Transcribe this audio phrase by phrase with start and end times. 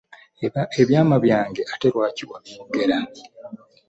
[0.81, 2.97] Ebyama byange ate lwaki wabyogera?